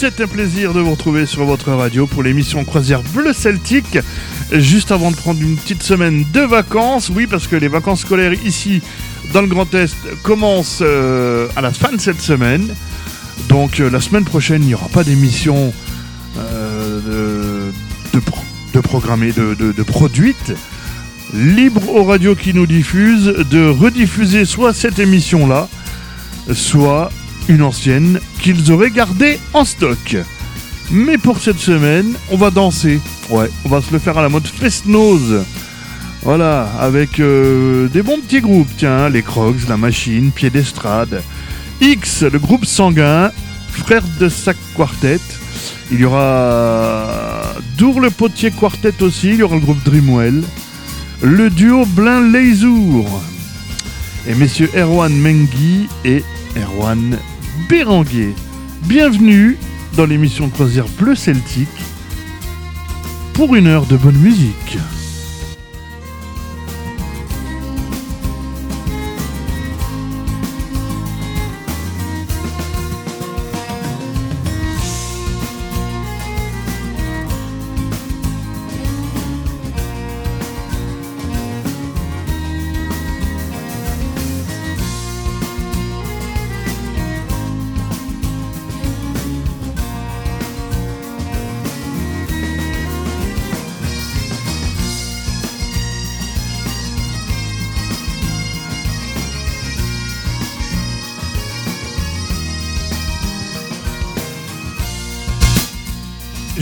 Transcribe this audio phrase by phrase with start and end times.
[0.00, 3.98] c'est un plaisir de vous retrouver sur votre radio pour l'émission Croisière Bleu Celtique.
[4.52, 8.32] Juste avant de prendre une petite semaine de vacances, oui, parce que les vacances scolaires
[8.44, 8.80] ici
[9.32, 12.68] dans le Grand Est commencent euh, à la fin de cette semaine.
[13.48, 15.74] Donc euh, la semaine prochaine, il n'y aura pas d'émission
[16.38, 17.40] euh,
[18.12, 18.24] de, de,
[18.74, 20.54] de programmée, de, produite.
[21.34, 25.68] Libre aux radios qui nous diffusent de rediffuser soit cette émission-là,
[26.52, 27.10] soit
[27.48, 30.16] une ancienne qu'ils auraient gardée en stock.
[30.90, 33.00] Mais pour cette semaine, on va danser.
[33.30, 35.44] Ouais, on va se le faire à la mode Fest-Nose.
[36.22, 41.22] Voilà, avec euh, des bons petits groupes, tiens, les Crocs, la Machine, Pied d'Estrade,
[41.80, 43.30] X, le groupe sanguin,
[43.70, 45.20] Frères de Sac Quartet.
[45.90, 50.42] Il y aura Dour le Potier Quartet aussi, il y aura le groupe Dreamwell,
[51.22, 53.22] le duo Blin Leizour,
[54.26, 56.22] et messieurs Erwan Mengi et
[56.56, 57.16] Erwan
[57.66, 58.34] Béranguer.
[58.84, 59.58] Bienvenue
[59.96, 61.68] dans l'émission Croisière Bleu Celtique
[63.32, 64.78] pour une heure de bonne musique.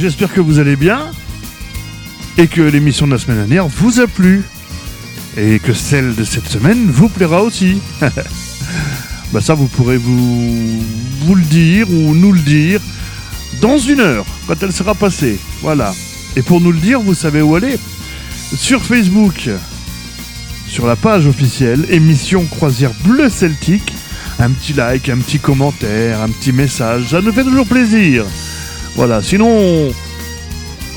[0.06, 1.10] J'espère que vous allez bien
[2.38, 4.44] et que l'émission de la semaine dernière vous a plu
[5.36, 7.80] et que celle de cette semaine vous plaira aussi.
[9.32, 10.80] bah ça vous pourrez vous,
[11.22, 12.80] vous le dire ou nous le dire
[13.60, 15.40] dans une heure quand elle sera passée.
[15.60, 15.92] Voilà.
[16.36, 17.76] Et pour nous le dire, vous savez où aller
[18.56, 19.50] Sur Facebook,
[20.68, 23.92] sur la page officielle émission Croisière Bleu Celtique,
[24.38, 28.24] un petit like, un petit commentaire, un petit message, ça nous fait toujours plaisir.
[28.96, 29.92] Voilà, sinon,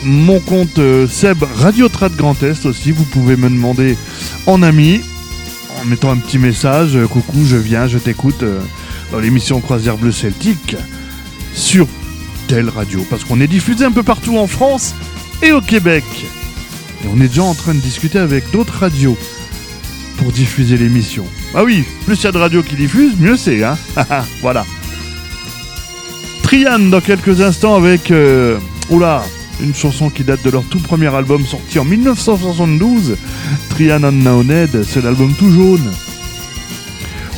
[0.06, 3.98] mon compte euh, Seb Radio Trad Grand Est aussi, vous pouvez me demander
[4.46, 5.02] en ami,
[5.82, 8.62] en mettant un petit message, euh, coucou, je viens, je t'écoute euh,
[9.12, 10.78] dans l'émission Croisière Bleu Celtique
[11.54, 11.88] sur
[12.48, 14.96] telle radio, parce qu'on est diffusé un peu partout en France
[15.42, 16.06] et au Québec.
[17.04, 19.18] Et on est déjà en train de discuter avec d'autres radios
[20.16, 21.26] pour diffuser l'émission.
[21.54, 23.78] Ah oui, plus il y a de radios qui diffusent, mieux c'est, hein
[24.42, 24.66] Voilà.
[26.50, 28.58] Trian dans quelques instants avec euh,
[28.90, 29.24] oula,
[29.62, 33.18] une chanson qui date de leur tout premier album sorti en 1972.
[33.70, 35.94] Trian Unknowned, c'est l'album tout jaune.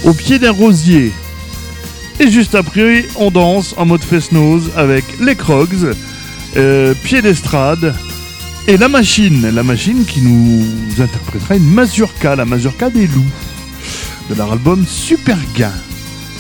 [0.06, 1.12] Au pied d'un rosier.
[2.22, 5.98] Et juste après, on danse en mode fest-nose avec les Crocs,
[6.56, 7.94] euh, pied d'estrade
[8.66, 9.54] et la machine.
[9.54, 10.64] La machine qui nous
[11.04, 13.34] interprétera une mazurka, la mazurka des loups,
[14.30, 15.74] de leur album Super Gain.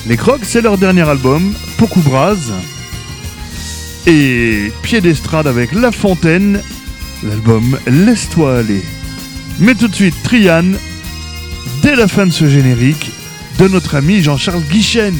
[0.07, 2.51] Les Crocs, c'est leur dernier album, Pocou-Braz.
[4.07, 6.59] Et Pied d'estrade avec La Fontaine,
[7.23, 8.83] l'album Laisse-toi aller.
[9.59, 10.71] Mais tout de suite, Trian,
[11.83, 13.11] dès la fin de ce générique,
[13.59, 15.13] de notre ami Jean-Charles Guichen.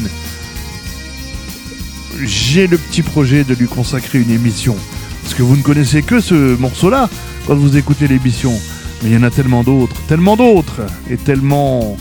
[2.24, 4.76] J'ai le petit projet de lui consacrer une émission.
[5.22, 7.08] Parce que vous ne connaissez que ce morceau-là
[7.46, 8.60] quand vous écoutez l'émission.
[9.04, 11.98] Mais il y en a tellement d'autres, tellement d'autres, et tellement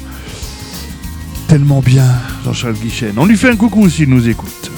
[1.51, 2.07] tellement bien,
[2.45, 3.15] Jean-Charles Guichen.
[3.17, 4.71] On lui fait un coucou s'il nous écoute.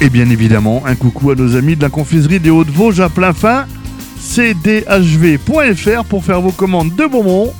[0.00, 3.34] Et bien évidemment, un coucou à nos amis de la confiserie des Hauts-de-Vosges à plein
[3.34, 3.66] fin,
[4.18, 7.52] cdhv.fr pour faire vos commandes de bonbons.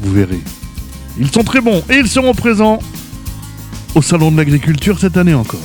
[0.00, 0.40] Vous verrez.
[1.18, 2.78] Ils sont très bons et ils seront présents
[3.94, 5.60] au Salon de l'Agriculture cette année encore.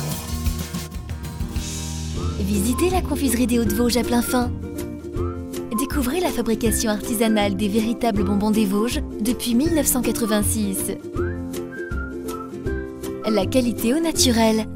[2.40, 4.50] Visitez la confiserie des Hauts-de-Vosges à plein fin.
[5.78, 10.92] Découvrez la fabrication artisanale des véritables bonbons des Vosges depuis 1986.
[13.30, 14.66] La qualité au naturel.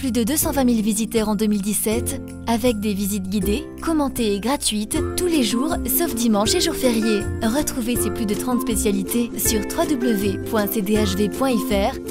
[0.00, 5.26] Plus de 220 000 visiteurs en 2017, avec des visites guidées, commentées et gratuites tous
[5.26, 7.20] les jours, sauf dimanche et jours fériés.
[7.42, 10.56] Retrouvez ces plus de 30 spécialités sur www.cdhv.fr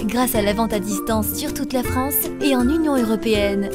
[0.05, 3.71] grâce à la vente à distance sur toute la France et en Union européenne.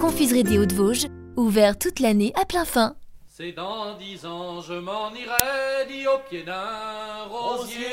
[0.00, 2.94] Confiserie des Hauts-de-Vosges, ouvert toute l'année à plein fin.
[3.42, 7.86] C'est dans dix ans, je m'en irai, dit au pied d'un rosier.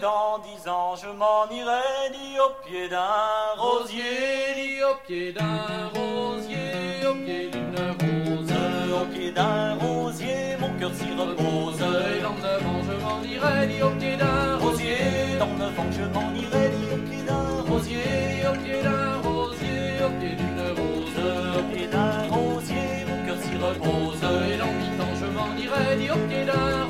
[0.00, 4.04] Dans dix ans, je m'en irai, dit au pied d'un rosier.
[4.04, 4.54] rosier.
[4.54, 8.52] Dit au pied d'un rosier, au pied d'une rose.
[9.02, 11.80] Au pied d'un rosier, mon cœur s'y repose.
[11.80, 14.98] Et dans neuf ans, je m'en irai, dit au pied d'un rosier.
[15.40, 18.46] Dans neuf ans, je m'en irai, dit au pied d'un rosier.
[18.48, 19.05] Au pied d'un
[26.16, 26.85] Get it up.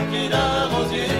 [0.00, 1.19] Au pied d'un rosier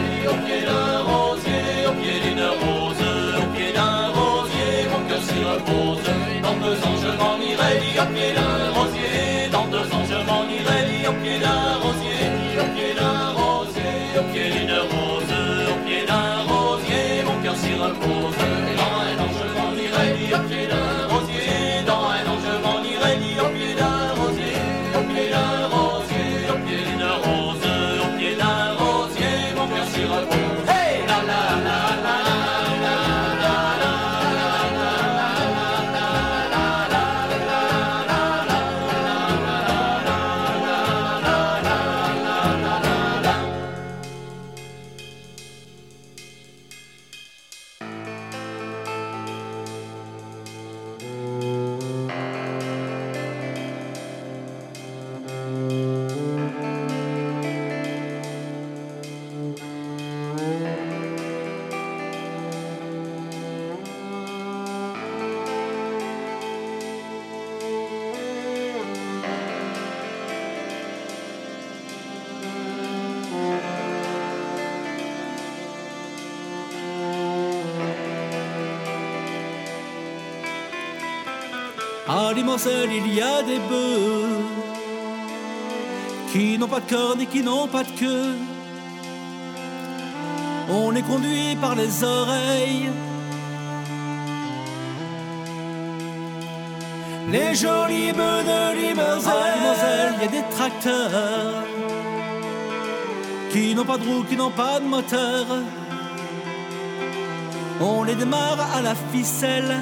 [87.70, 88.34] pas de queue.
[90.68, 92.90] On est conduit par les oreilles.
[97.30, 101.64] Les jolis bœufs de Limersel, ah, il y a des tracteurs
[103.52, 105.46] qui n'ont pas de roues, qui n'ont pas de moteur.
[107.80, 109.76] On les démarre à la ficelle.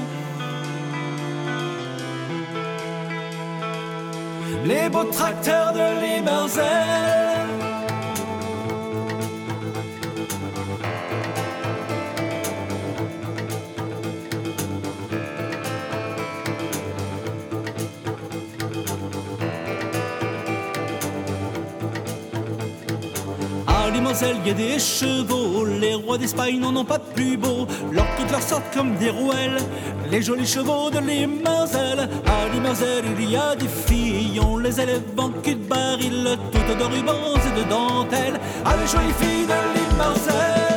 [4.65, 7.68] Les beaux tracteurs de Limersel.
[24.55, 25.67] des chevaux.
[25.67, 27.67] Les rois d'Espagne n'en ont pas de plus beau.
[27.93, 29.59] Leurs toutes leur sortent comme des rouelles.
[30.11, 32.09] Les jolis chevaux de Limerzel.
[32.27, 34.41] À Limerzel, il y a des filles.
[34.41, 38.41] On les élève en cul de baril, toutes de rubans et de dentelles.
[38.65, 40.68] À les jolies filles de Limerzel.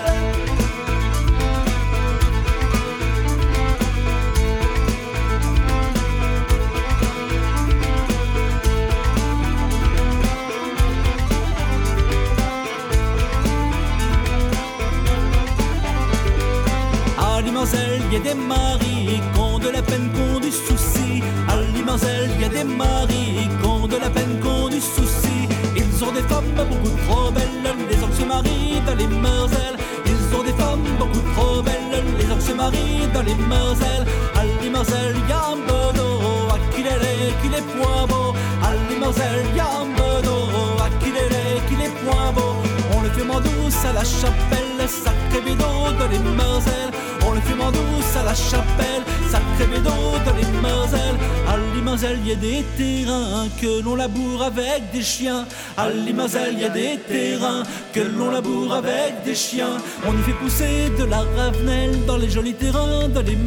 [46.12, 46.91] dans les Moselles,
[47.25, 49.91] on le fume en douce à la chapelle, ça sacré bédon
[50.25, 51.18] dans les Moselles.
[51.48, 55.46] À Limoselle, il y a des terrains que l'on laboure avec des chiens.
[55.77, 57.63] À Limoselle, il y a des terrains
[57.94, 59.77] que l'on laboure avec des chiens.
[60.08, 63.38] On y fait pousser de la ravenelle dans les jolis terrains, dans les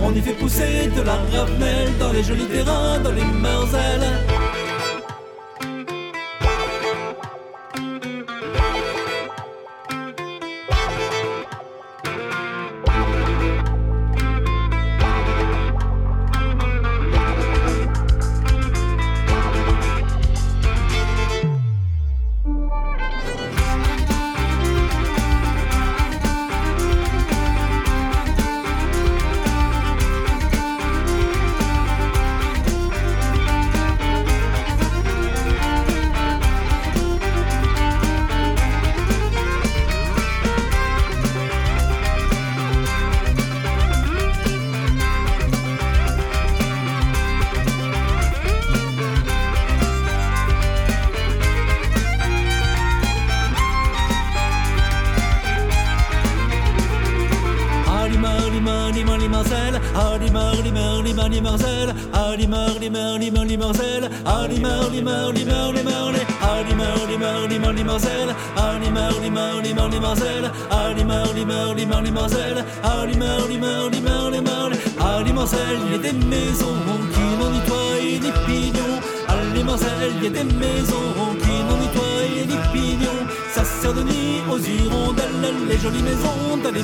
[0.00, 3.24] On y fait pousser de la ravenelle dans les jolis terrains, dans les
[75.48, 76.74] Il y a des maisons
[77.12, 78.98] qui n'ont ni toit ni pignon
[79.28, 83.14] Hardy Marcel, il y a des maisons qui n'ont ni toit ni pignon
[83.54, 86.82] Ça sert de nid aux hirondelles, les jolies maisons de les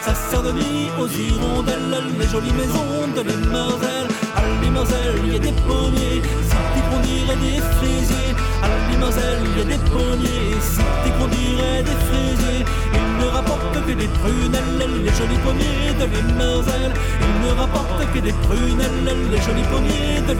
[0.00, 5.36] Ça sert de nid aux hirondelles, les jolies maisons de les À Limoselle, il y
[5.36, 8.34] a des pommiers, si tu qu'on dirait des fraisiers.
[8.62, 13.30] À Limoselle, il y a des pommiers, si tu qu'on dirait des fraisiers Ils ne
[13.30, 19.30] rapportent que des prunelles, les jolis pommiers de Moselles Ils ne rapportent que des prunelles,
[19.30, 20.34] les jolis pommiers de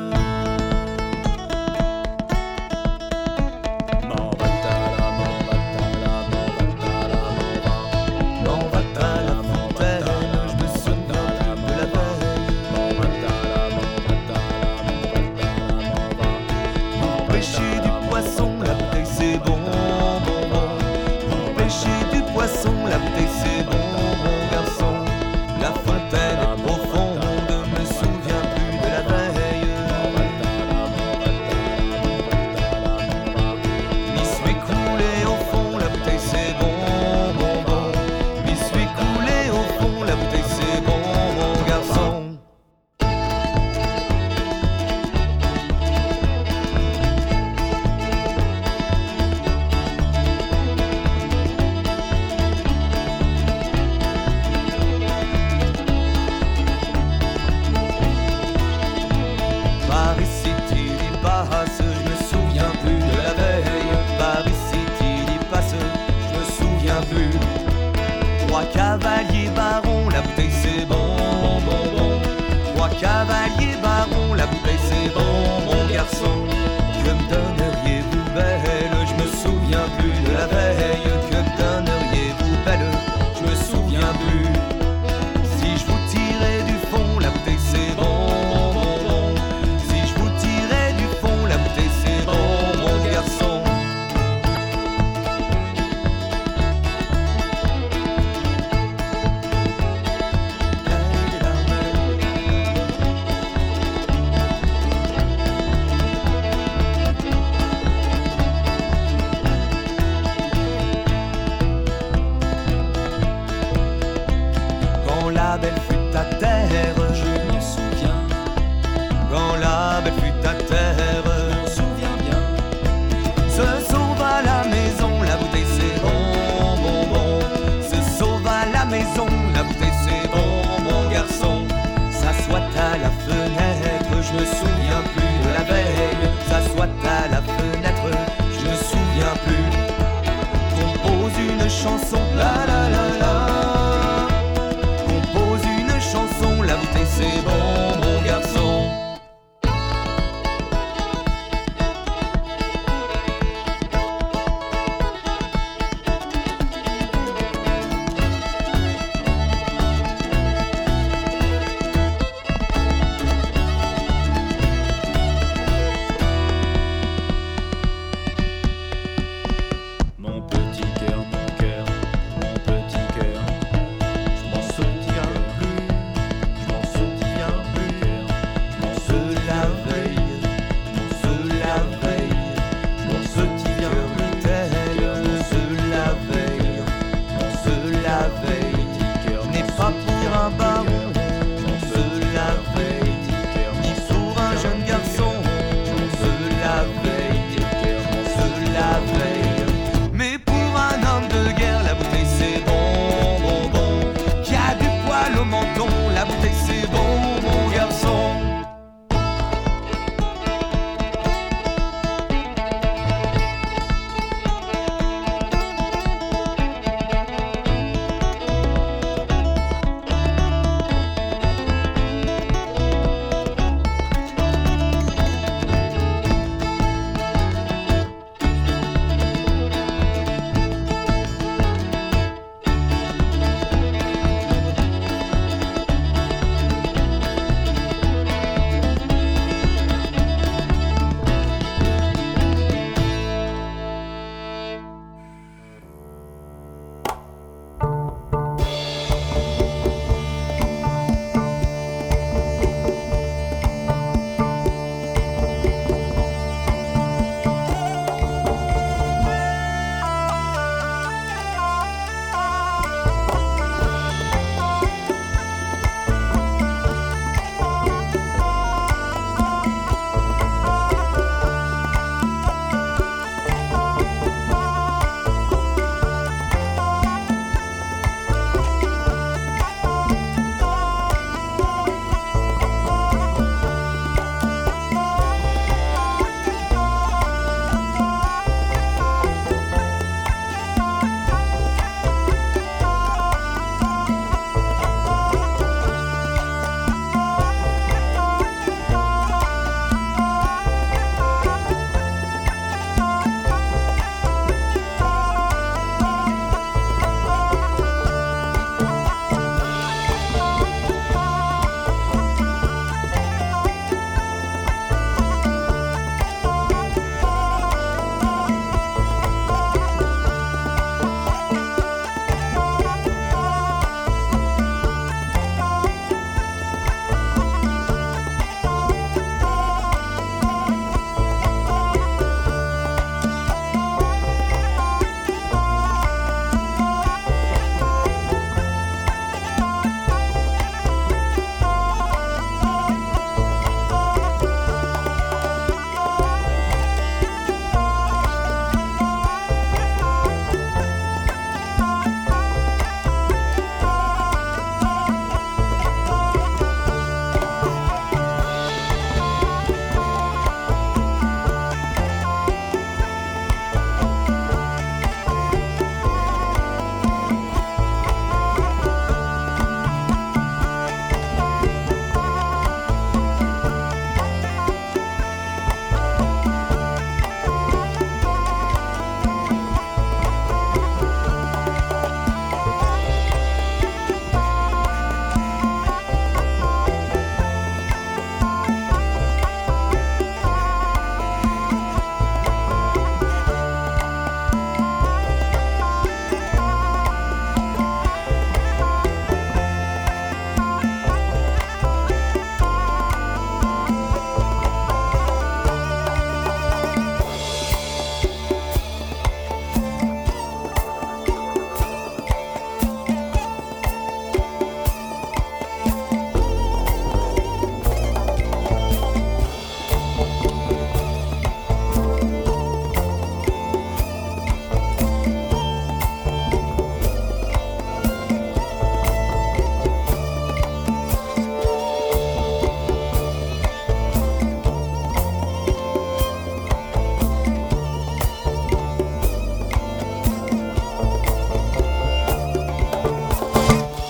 [141.82, 143.07] Chanson, La la la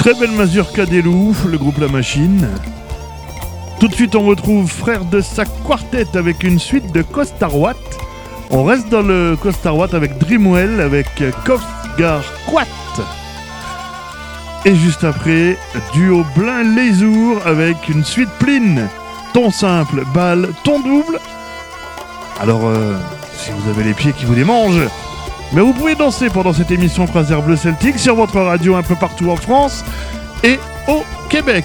[0.08, 2.48] Très belle mazurka des loups, le groupe La Machine.
[3.78, 7.76] Tout de suite, on retrouve Frère de Sac Quartet avec une suite de Costarwat.
[8.48, 11.08] On reste dans le Costarwat avec Dreamwell, avec
[11.44, 12.64] Kofgar Quat.
[14.64, 15.58] Et juste après,
[15.92, 18.88] duo Blin Lézour avec une suite pline.
[19.34, 21.18] Ton simple, balle, ton double.
[22.40, 22.96] Alors, euh,
[23.36, 24.88] si vous avez les pieds qui vous démangent,
[25.52, 28.94] mais vous pouvez danser pendant cette émission Croisière Bleu Celtique sur votre radio un peu
[28.94, 29.84] partout en France
[30.44, 31.64] et au Québec.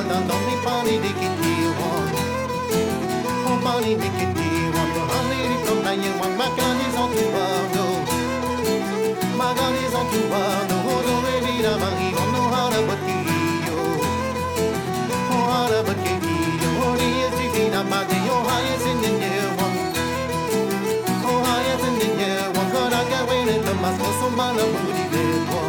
[0.00, 0.56] dan dan dan ni
[3.44, 4.90] Oh pani dikiti one.
[4.96, 7.84] Yo hani di kom na yin wan Magani zon tu wando
[9.36, 13.16] Magani zon tu wando Hodo e vida mahi No hara bati
[13.66, 13.76] yo
[15.36, 16.14] Oh hara bati
[16.62, 19.32] yo Hori es divina mate Yo hai in din ye
[21.28, 25.24] Oh hai es in din ye wan Kara gawe ne tamas Koso mala budi de
[25.50, 25.68] wan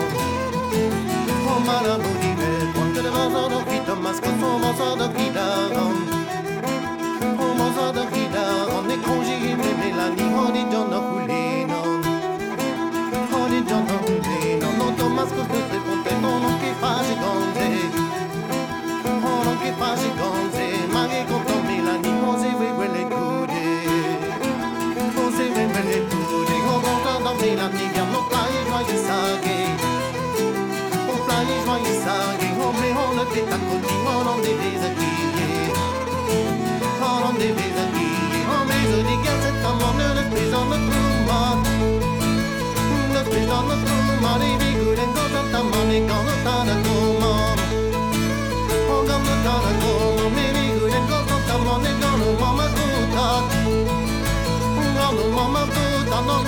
[1.51, 2.10] Oh mala budi
[4.11, 5.93] Parce que somos todos guidados
[7.37, 9.71] Somos todos guidados Ne congé y me
[17.55, 17.80] que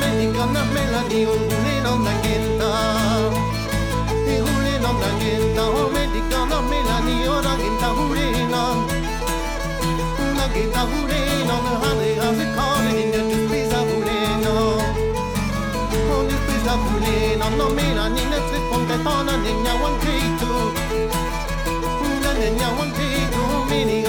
[0.03, 3.31] romantic on that melody, oh, rolling on that guitar.
[4.25, 8.87] Hey, rolling on that guitar, romantic on that melody, oh, that guitar rolling on.
[10.37, 11.75] That guitar rolling on, a
[12.59, 12.83] on.
[16.11, 20.01] Oh, the pizza rolling no melody, that's it from the town, and then you want
[20.03, 20.61] to too.
[22.33, 24.03] Then you want to too, meaning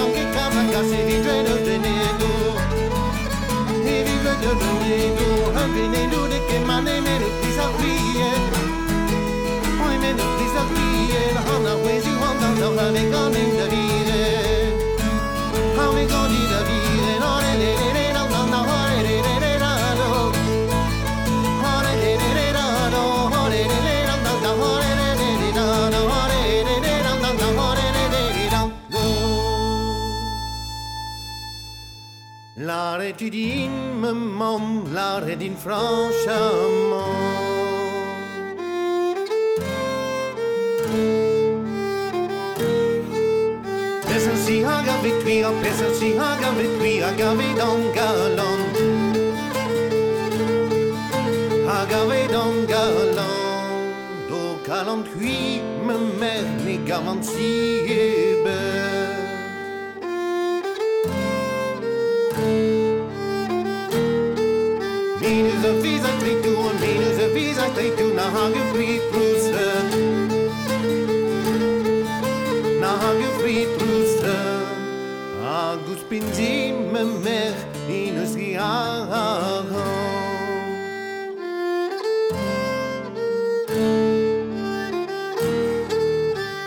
[6.11, 6.41] do the
[11.41, 11.81] How not
[12.43, 13.11] I'm not
[15.95, 16.54] we gonna
[32.95, 37.43] Waar tu din me mam, lare din franchement.
[44.47, 48.61] si haga vi tui oh, a pesa si haga vi tui a gavi don galon
[51.69, 53.83] haga vi don galon
[54.29, 55.39] do kalon tui
[55.87, 57.84] me mer ni gamansi
[76.15, 77.53] 빈지 맘에
[77.89, 79.75] 이누스기 아하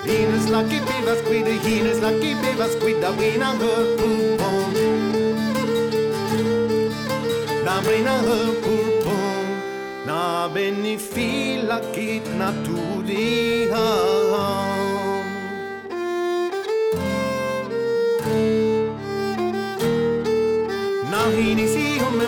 [0.03, 4.73] Hinas lucky bivas cuida, hinas lucky pivas cuida, wina her pulpon.
[7.63, 8.51] Na brina her
[10.05, 13.87] na benifila kit naturi ha
[14.31, 14.76] ha.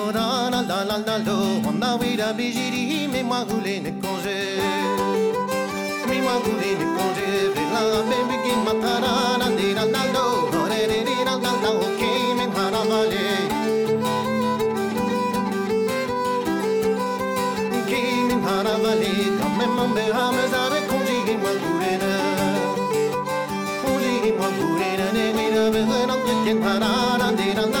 [0.00, 4.40] ကိုရာလာလာလာလာလိုဝနာဝိရာဘီဂျီရီမေမဂူလေးနေကွန်ရေ
[6.08, 12.00] မေမဂူလေးနေကွန်ရေဗလာဘေဘီကင်မတာရာနာနေရာနာလိုရိုရေရီရီနာနာနာโอเค
[12.38, 13.50] မေမာရာမလေး
[18.46, 22.12] haravali kamemam be hamzare kunji ki magurena
[23.80, 27.79] kunji ki magurena ne mira be haram ken harana dirana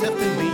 [0.00, 0.47] certainement.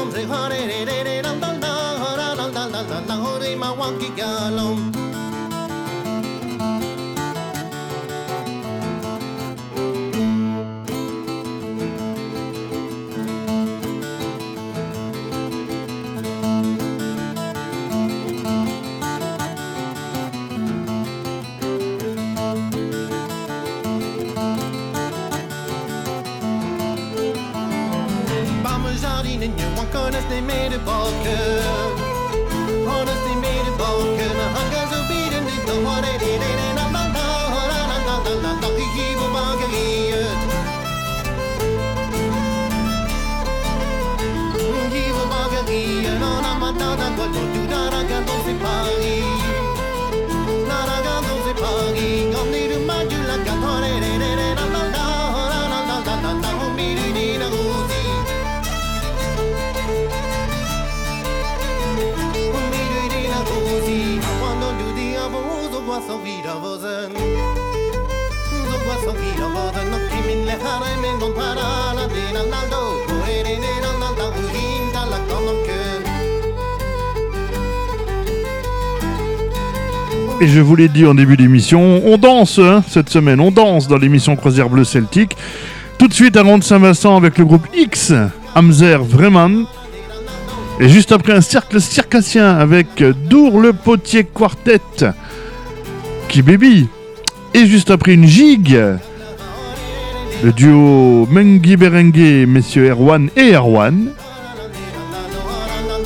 [0.00, 3.56] galom, ze hore re re re dum dum dum, hora dum dum dum dum, hore
[3.56, 4.99] ma wonky galom.
[80.42, 83.88] Et je vous l'ai dit en début d'émission, on danse hein, cette semaine, on danse
[83.88, 85.36] dans l'émission Croisière Bleu Celtique.
[85.98, 88.14] Tout de suite à Ronde Saint-Vincent avec le groupe X,
[88.54, 89.66] Hamzer Vreman.
[90.80, 94.80] Et juste après un cercle circassien avec Dour le Potier Quartet
[96.30, 96.88] qui baby.
[97.54, 98.80] Et juste après une gigue,
[100.42, 104.08] le duo Mengi Berengue, messieurs Erwan et Erwan.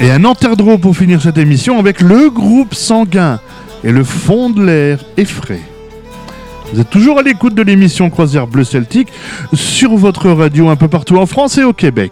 [0.00, 3.40] Et un enterdreau pour finir cette émission avec le groupe sanguin
[3.84, 5.60] et le fond de l'air est frais.
[6.72, 9.08] Vous êtes toujours à l'écoute de l'émission Croisière Bleu Celtique
[9.52, 12.10] sur votre radio un peu partout en France et au Québec.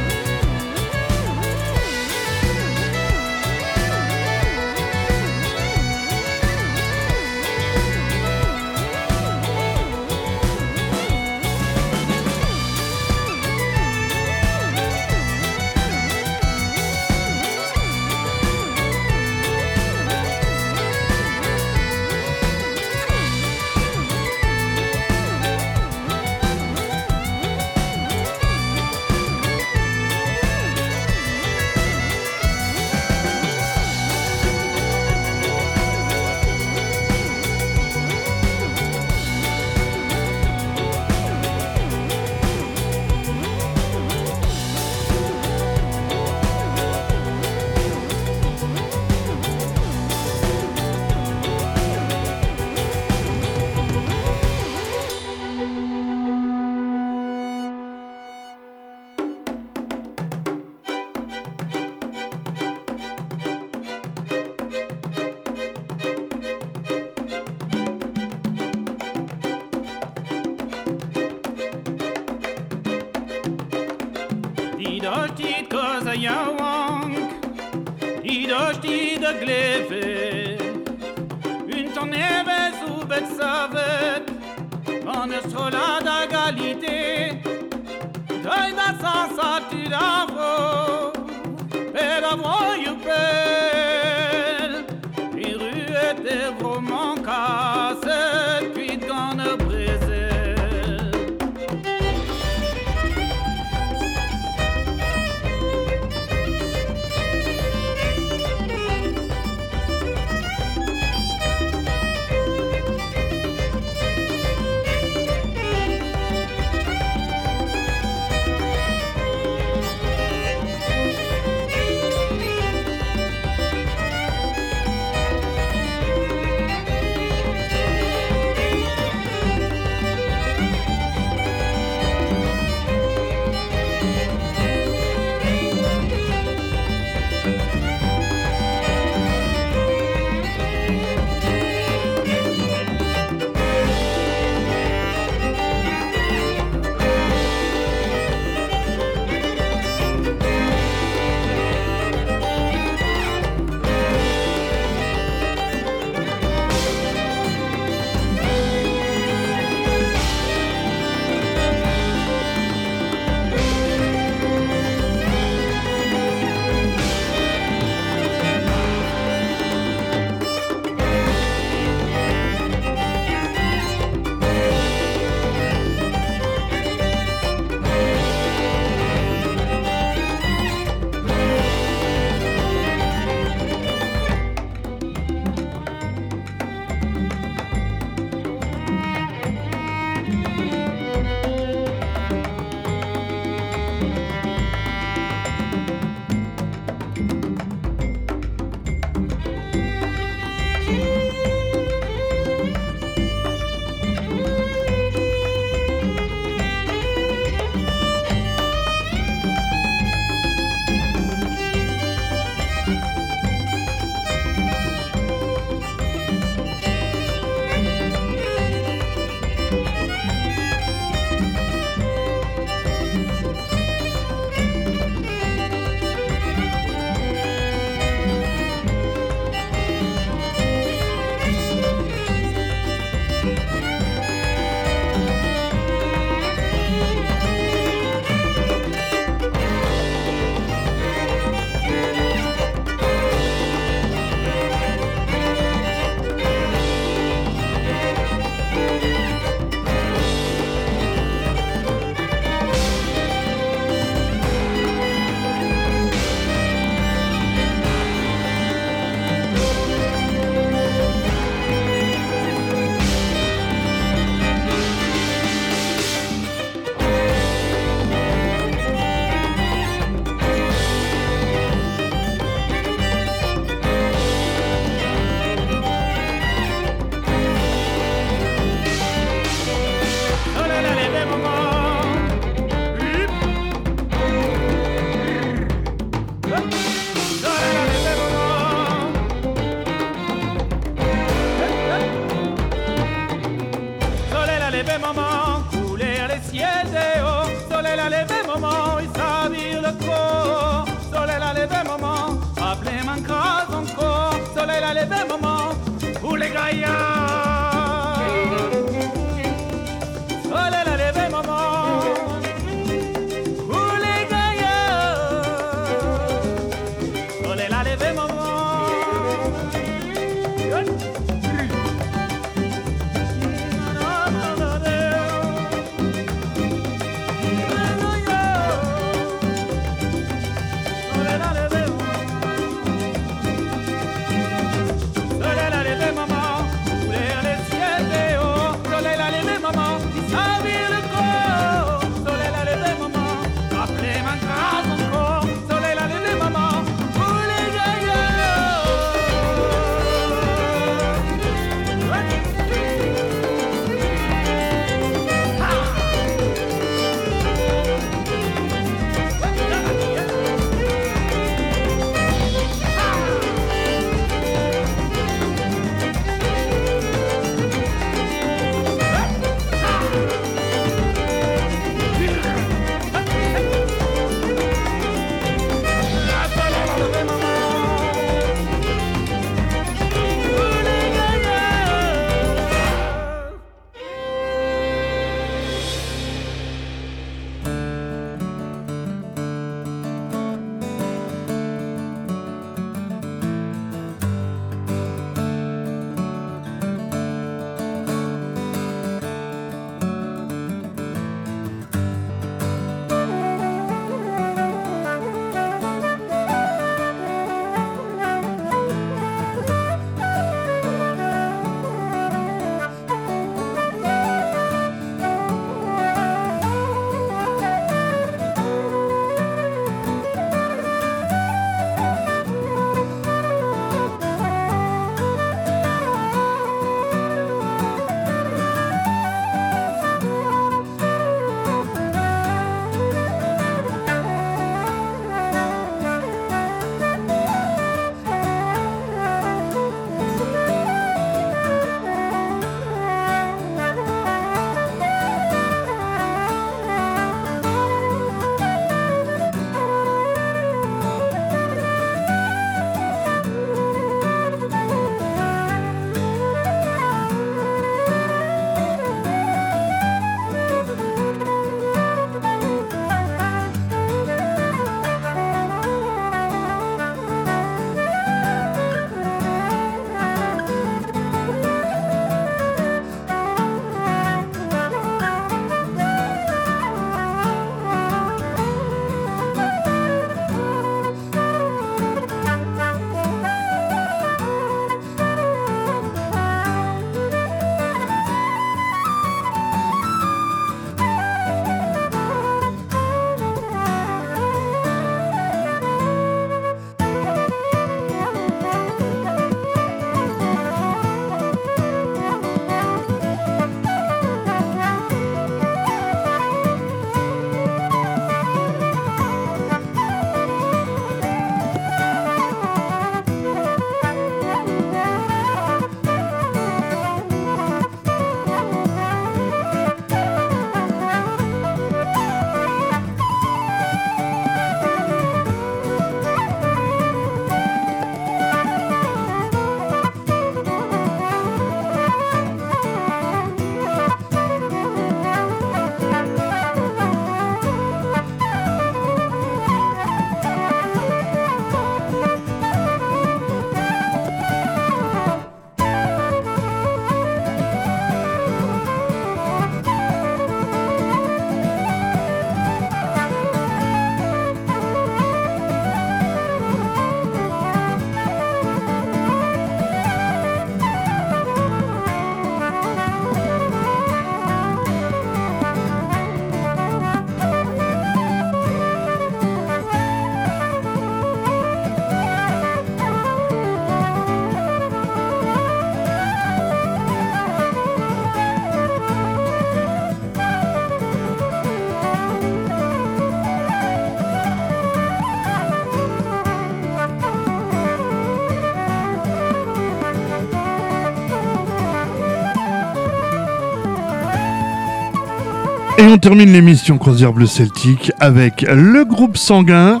[596.16, 600.00] on termine l'émission Croisière Bleu Celtique avec le groupe sanguin,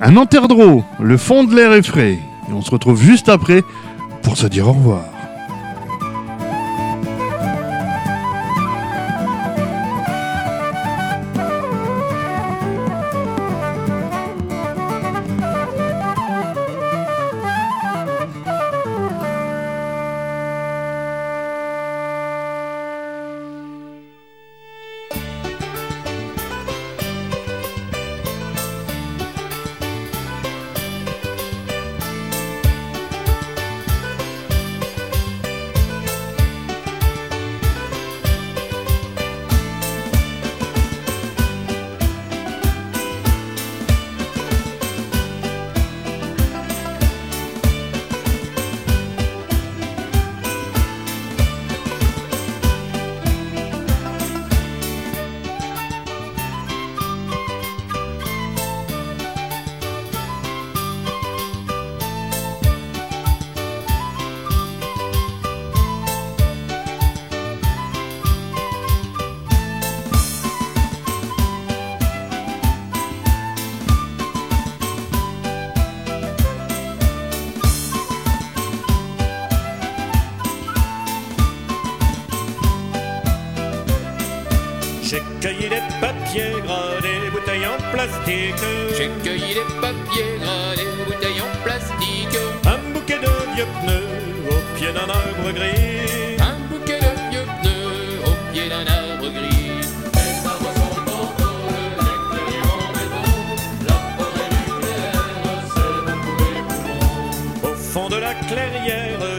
[0.00, 2.18] un enterdreau, le fond de l'air est frais.
[2.48, 3.62] Et on se retrouve juste après
[4.22, 5.02] pour se dire au revoir.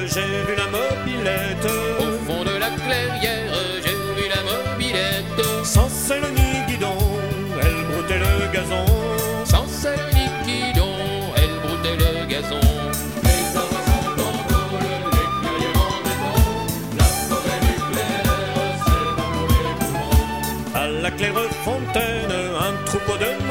[0.10, 1.68] J'ai vu la mobilette,
[2.00, 3.54] au fond de la clairière
[3.84, 6.98] j'ai vu la mobilette, sans celle ni guidon,
[7.62, 8.86] elle broutait le gazon.
[9.44, 10.96] Sans celle ni guidon,
[11.36, 12.68] elle broutait le gazon.
[13.24, 14.70] Les embrassons d'entre eux,
[15.12, 18.24] les clairières en la forêt du clair,
[18.86, 20.74] c'est mon mauvais couvreau.
[20.74, 23.47] A la claire fontaine, un troupeau de...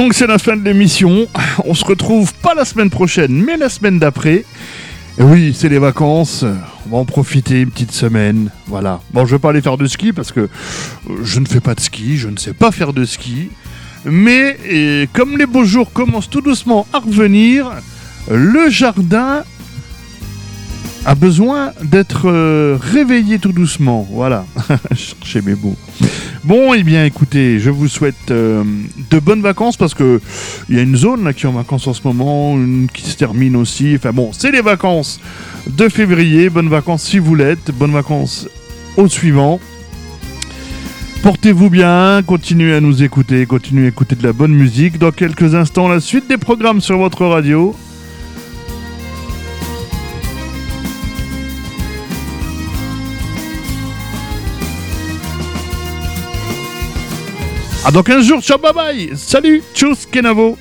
[0.00, 1.26] donc c'est la fin de l'émission.
[1.66, 4.46] On se retrouve pas la semaine prochaine, mais la semaine d'après.
[5.18, 6.42] Et oui, c'est les vacances.
[6.86, 8.48] On va en profiter une petite semaine.
[8.66, 9.02] Voilà.
[9.12, 10.48] Bon, je vais pas aller faire de ski parce que euh,
[11.22, 13.50] je ne fais pas de ski, je ne sais pas faire de ski.
[14.06, 14.56] Mais
[15.12, 17.70] comme les beaux jours commencent tout doucement à revenir,
[18.30, 19.44] le jardin
[21.04, 24.08] a besoin d'être euh, réveillé tout doucement.
[24.10, 24.46] Voilà.
[24.94, 25.76] Cherchez mes mots.
[26.42, 28.64] Bon, eh bien, écoutez, je vous souhaite euh,
[29.10, 30.22] de bonnes vacances parce que
[30.70, 33.02] il y a une zone là qui est en vacances en ce moment, une qui
[33.02, 33.92] se termine aussi.
[33.96, 35.20] Enfin bon, c'est les vacances
[35.66, 36.48] de février.
[36.48, 37.70] Bonnes vacances si vous l'êtes.
[37.72, 38.48] Bonnes vacances
[38.96, 39.60] au suivant.
[41.22, 44.98] Portez-vous bien, continuez à nous écouter, continuez à écouter de la bonne musique.
[44.98, 47.76] Dans quelques instants, la suite des programmes sur votre radio.
[57.82, 60.58] À dans 15 jours, ciao, bye bye Salut, tchuss, Kenavo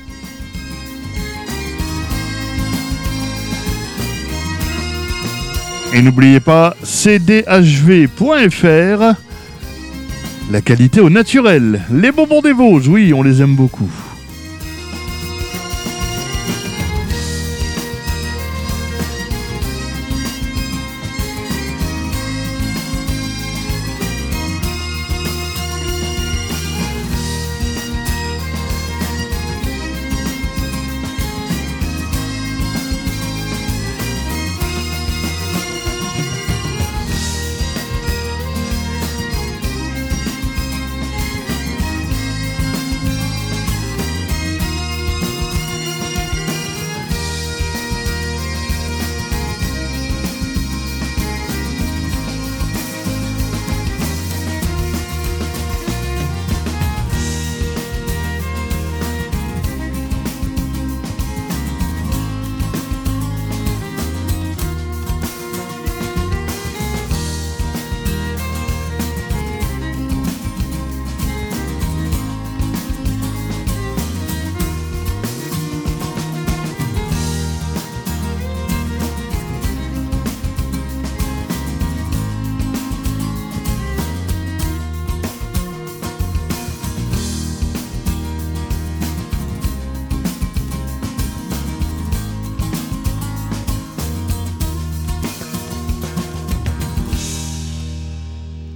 [5.93, 7.43] Et n'oubliez pas cdhv.fr
[10.49, 11.81] La qualité au naturel.
[11.91, 13.89] Les bonbons des Vosges, oui, on les aime beaucoup.